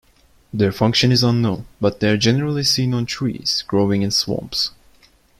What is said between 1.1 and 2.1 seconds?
is unknown, but they